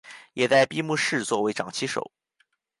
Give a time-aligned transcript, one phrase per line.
[0.33, 2.11] 也在闭幕式作为掌旗手。